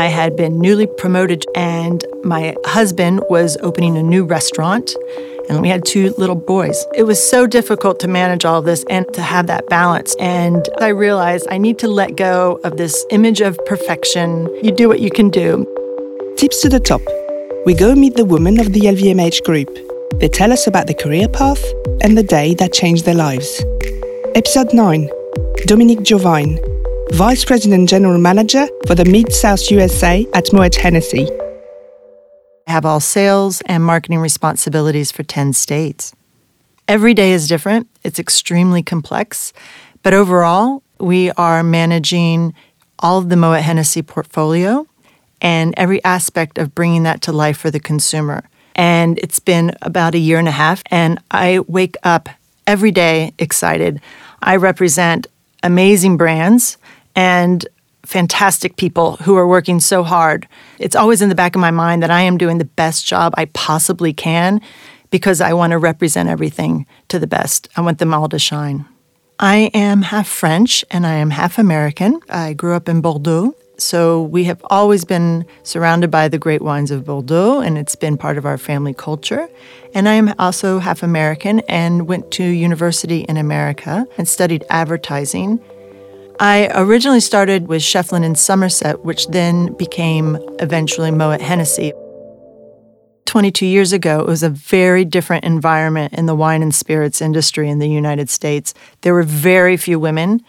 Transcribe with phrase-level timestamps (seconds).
[0.00, 4.96] I had been newly promoted, and my husband was opening a new restaurant
[5.50, 6.86] and we had two little boys.
[6.94, 10.16] It was so difficult to manage all of this and to have that balance.
[10.18, 14.48] And I realized I need to let go of this image of perfection.
[14.62, 15.66] You do what you can do.
[16.38, 17.02] Tips to the top.
[17.66, 19.68] We go meet the women of the LVMH group.
[20.18, 21.62] They tell us about their career path
[22.00, 23.62] and the day that changed their lives.
[24.34, 25.10] Episode 9
[25.66, 26.58] Dominique Jovine,
[27.14, 31.28] Vice President General Manager for the Mid South USA at Moet Hennessy.
[32.66, 36.14] I have all sales and marketing responsibilities for 10 states.
[36.86, 39.52] Every day is different, it's extremely complex,
[40.02, 42.54] but overall, we are managing
[43.00, 44.86] all of the Moet Hennessy portfolio
[45.42, 48.48] and every aspect of bringing that to life for the consumer.
[48.76, 52.28] And it's been about a year and a half, and I wake up
[52.68, 54.00] every day excited.
[54.40, 55.26] I represent
[55.62, 56.78] amazing brands
[57.20, 57.68] and
[58.02, 60.48] fantastic people who are working so hard.
[60.78, 63.34] It's always in the back of my mind that I am doing the best job
[63.36, 64.62] I possibly can
[65.10, 67.68] because I want to represent everything to the best.
[67.76, 68.86] I want them all to shine.
[69.38, 72.20] I am half French and I am half American.
[72.30, 73.54] I grew up in Bordeaux.
[73.76, 78.18] So we have always been surrounded by the great wines of Bordeaux, and it's been
[78.18, 79.48] part of our family culture.
[79.94, 85.60] And I am also half American and went to university in America and studied advertising
[86.42, 91.92] I originally started with Schieffelin in Somerset, which then became eventually Moet Hennessy.
[93.26, 97.68] 22 years ago, it was a very different environment in the wine and spirits industry
[97.68, 98.72] in the United States.
[99.02, 100.42] There were very few women,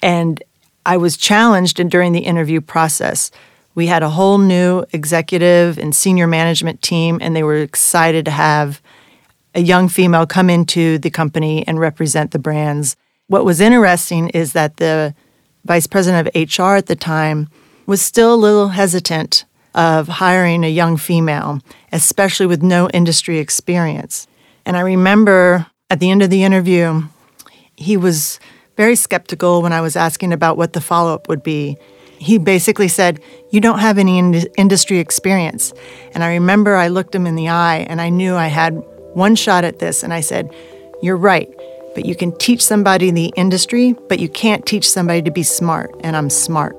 [0.00, 0.42] and
[0.86, 3.30] I was challenged during the interview process.
[3.74, 8.30] We had a whole new executive and senior management team, and they were excited to
[8.30, 8.80] have
[9.54, 12.96] a young female come into the company and represent the brands.
[13.26, 15.14] What was interesting is that the
[15.66, 17.48] vice president of HR at the time,
[17.86, 21.60] was still a little hesitant of hiring a young female,
[21.92, 24.26] especially with no industry experience.
[24.64, 27.02] And I remember at the end of the interview,
[27.76, 28.40] he was
[28.76, 31.76] very skeptical when I was asking about what the follow up would be.
[32.18, 33.20] He basically said,
[33.50, 35.72] You don't have any in- industry experience.
[36.14, 38.74] And I remember I looked him in the eye and I knew I had
[39.14, 40.02] one shot at this.
[40.02, 40.54] And I said,
[41.02, 41.48] You're right.
[41.96, 45.42] But you can teach somebody in the industry, but you can't teach somebody to be
[45.42, 46.76] smart, and I'm smart.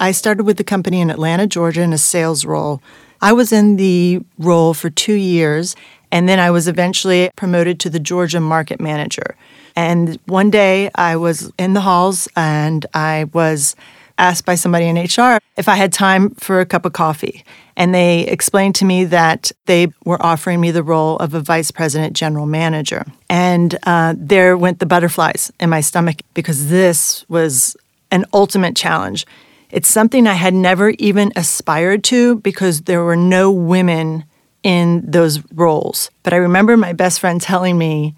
[0.00, 2.82] I started with the company in Atlanta, Georgia in a sales role.
[3.20, 5.76] I was in the role for two years,
[6.10, 9.36] and then I was eventually promoted to the Georgia market manager.
[9.76, 13.76] And one day I was in the halls and I was
[14.18, 17.44] asked by somebody in HR if I had time for a cup of coffee.
[17.76, 21.70] And they explained to me that they were offering me the role of a vice
[21.70, 23.06] president general manager.
[23.30, 27.76] And uh, there went the butterflies in my stomach because this was
[28.10, 29.26] an ultimate challenge.
[29.70, 34.24] It's something I had never even aspired to because there were no women
[34.62, 36.10] in those roles.
[36.22, 38.14] But I remember my best friend telling me,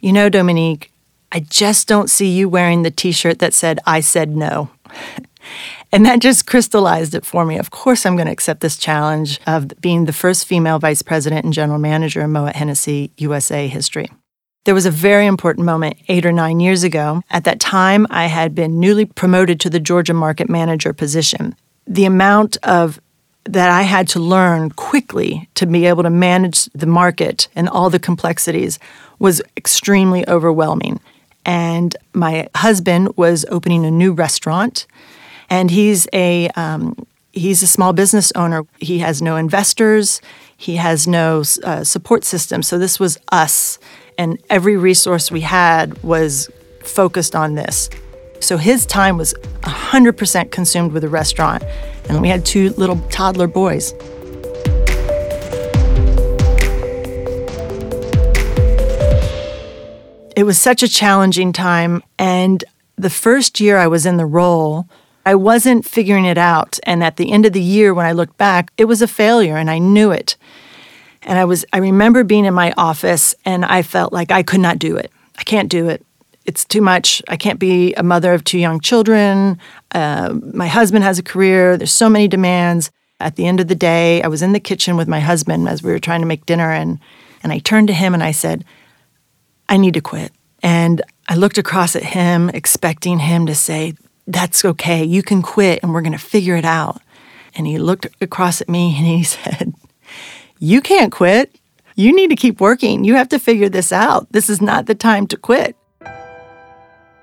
[0.00, 0.92] you know, Dominique,
[1.32, 4.70] I just don't see you wearing the t shirt that said, I said no.
[5.90, 7.58] And that just crystallized it for me.
[7.58, 11.44] Of course, I'm going to accept this challenge of being the first female vice president
[11.44, 14.10] and general manager in Moet Hennessy USA history.
[14.64, 17.22] There was a very important moment eight or nine years ago.
[17.30, 21.56] At that time, I had been newly promoted to the Georgia market manager position.
[21.86, 23.00] The amount of
[23.44, 27.88] that I had to learn quickly to be able to manage the market and all
[27.88, 28.78] the complexities
[29.18, 31.00] was extremely overwhelming.
[31.46, 34.86] And my husband was opening a new restaurant
[35.50, 36.94] and he's a um,
[37.32, 38.64] he's a small business owner.
[38.78, 40.20] He has no investors.
[40.56, 42.62] He has no uh, support system.
[42.62, 43.78] So this was us,
[44.16, 46.50] and every resource we had was
[46.82, 47.88] focused on this.
[48.40, 51.64] So his time was 100% consumed with the restaurant,
[52.08, 53.92] and we had two little toddler boys.
[60.36, 62.62] It was such a challenging time, and
[62.96, 64.88] the first year I was in the role,
[65.28, 66.78] I wasn't figuring it out.
[66.84, 69.58] And at the end of the year, when I looked back, it was a failure
[69.58, 70.36] and I knew it.
[71.20, 74.60] And I was, I remember being in my office and I felt like I could
[74.60, 75.12] not do it.
[75.36, 76.02] I can't do it.
[76.46, 77.20] It's too much.
[77.28, 79.58] I can't be a mother of two young children.
[79.92, 81.76] Uh, my husband has a career.
[81.76, 82.90] There's so many demands.
[83.20, 85.82] At the end of the day, I was in the kitchen with my husband as
[85.82, 87.00] we were trying to make dinner, and,
[87.42, 88.64] and I turned to him and I said,
[89.68, 90.32] I need to quit.
[90.62, 93.92] And I looked across at him, expecting him to say,
[94.28, 95.02] that's okay.
[95.02, 97.00] You can quit and we're going to figure it out.
[97.54, 99.72] And he looked across at me and he said,
[100.58, 101.56] You can't quit.
[101.96, 103.02] You need to keep working.
[103.02, 104.30] You have to figure this out.
[104.30, 105.74] This is not the time to quit.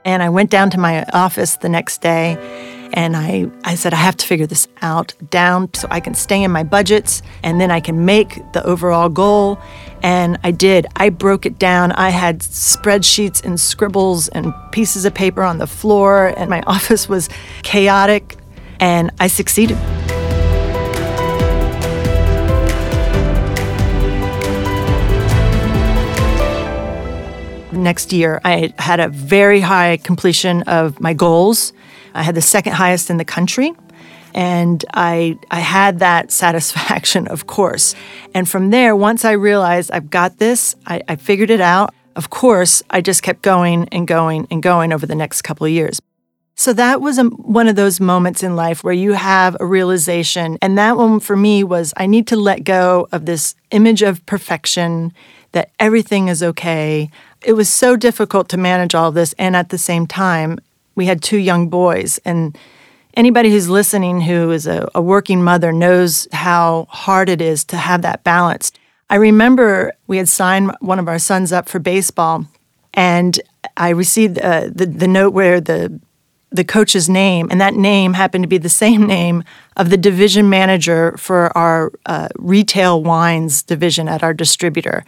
[0.04, 2.36] And I went down to my office the next day
[2.96, 6.42] And I, I said, I have to figure this out down so I can stay
[6.42, 9.60] in my budgets and then I can make the overall goal.
[10.02, 10.88] And I did.
[10.96, 11.92] I broke it down.
[11.92, 17.10] I had spreadsheets and scribbles and pieces of paper on the floor, and my office
[17.10, 17.28] was
[17.64, 18.38] chaotic,
[18.80, 19.78] and I succeeded.
[27.86, 31.72] Next year, I had a very high completion of my goals.
[32.16, 33.74] I had the second highest in the country.
[34.34, 37.94] And I, I had that satisfaction, of course.
[38.34, 41.94] And from there, once I realized I've got this, I, I figured it out.
[42.16, 45.72] Of course, I just kept going and going and going over the next couple of
[45.72, 46.02] years.
[46.56, 50.58] So that was a, one of those moments in life where you have a realization.
[50.60, 54.26] And that one for me was I need to let go of this image of
[54.26, 55.14] perfection,
[55.52, 57.10] that everything is okay.
[57.46, 59.34] It was so difficult to manage all this.
[59.38, 60.58] And at the same time,
[60.96, 62.18] we had two young boys.
[62.26, 62.58] And
[63.14, 67.78] anybody who's listening who is a, a working mother knows how hard it is to
[67.78, 68.72] have that balance.
[69.12, 72.48] I remember we had signed one of our sons up for baseball,
[72.96, 73.40] and
[73.78, 76.00] I received uh, the, the note where the
[76.52, 79.44] the coach's name, and that name happened to be the same name
[79.76, 85.04] of the division manager for our uh, retail wines division at our distributor.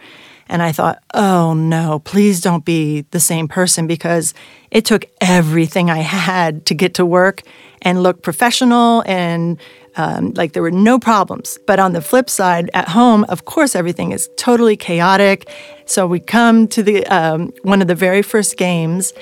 [0.48, 4.34] And I thought, oh no, please don't be the same person because
[4.70, 7.42] it took everything I had to get to work
[7.82, 9.58] and look professional and
[9.96, 11.58] um, like there were no problems.
[11.66, 15.50] But on the flip side, at home, of course, everything is totally chaotic.
[15.86, 19.12] So we come to the um, one of the very first games.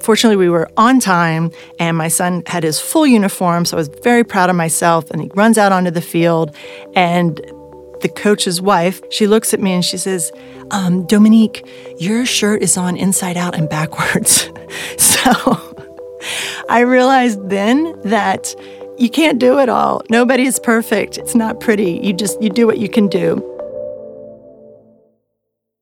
[0.00, 3.88] Fortunately, we were on time, and my son had his full uniform, so I was
[4.04, 5.10] very proud of myself.
[5.10, 6.54] And he runs out onto the field,
[6.94, 7.40] and
[8.00, 10.32] the coach's wife, she looks at me and she says,
[10.70, 11.66] um, Dominique,
[11.98, 14.50] your shirt is on inside out and backwards.
[14.98, 15.76] so
[16.68, 18.54] I realized then that
[18.98, 20.02] you can't do it all.
[20.10, 21.18] Nobody is perfect.
[21.18, 22.00] It's not pretty.
[22.02, 23.44] You just you do what you can do.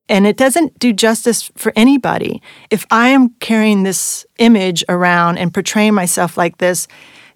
[0.09, 2.41] And it doesn't do justice for anybody.
[2.71, 6.87] If I am carrying this image around and portraying myself like this,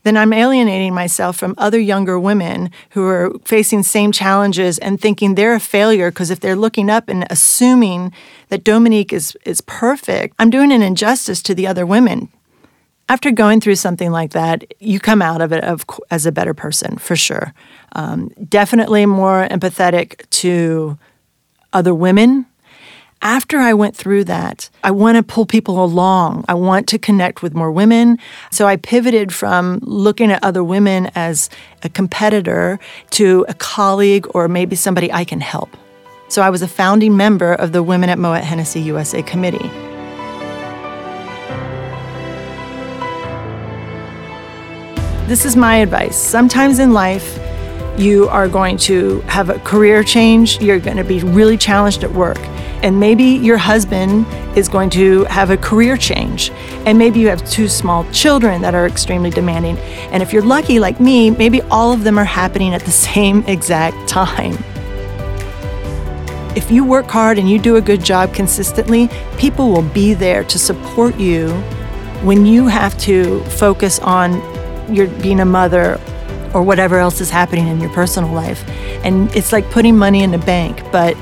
[0.02, 5.34] then I'm alienating myself from other younger women who are facing same challenges and thinking
[5.34, 8.12] they're a failure because if they're looking up and assuming
[8.48, 12.28] that Dominique is is perfect, I'm doing an injustice to the other women.
[13.08, 16.54] After going through something like that, you come out of it of, as a better
[16.54, 17.52] person for sure.
[17.92, 20.96] Um, definitely more empathetic to
[21.72, 22.46] other women
[23.22, 26.44] after I went through that, I want to pull people along.
[26.48, 28.18] I want to connect with more women.
[28.50, 31.50] So I pivoted from looking at other women as
[31.82, 32.78] a competitor
[33.10, 35.76] to a colleague or maybe somebody I can help.
[36.28, 39.68] So I was a founding member of the Women at Moet Hennessy USA Committee.
[45.26, 46.16] This is my advice.
[46.16, 47.38] Sometimes in life,
[47.98, 52.12] you are going to have a career change, you're going to be really challenged at
[52.12, 52.38] work.
[52.82, 56.50] And maybe your husband is going to have a career change.
[56.86, 59.76] And maybe you have two small children that are extremely demanding.
[60.12, 63.44] And if you're lucky, like me, maybe all of them are happening at the same
[63.46, 64.56] exact time.
[66.56, 70.42] If you work hard and you do a good job consistently, people will be there
[70.44, 71.50] to support you
[72.22, 74.32] when you have to focus on
[74.92, 76.00] your being a mother
[76.52, 78.68] or whatever else is happening in your personal life.
[79.04, 81.16] And it's like putting money in the bank, but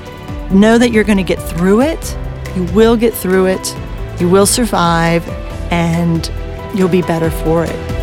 [0.51, 2.17] know that you're going to get through it.
[2.57, 3.77] You will get through it.
[4.21, 5.29] You will survive,
[5.71, 6.31] and
[6.75, 7.98] you'll be better for it.